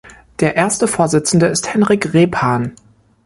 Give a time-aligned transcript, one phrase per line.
[0.39, 2.73] Der erste Vorsitzende ist Henrik Rebhan.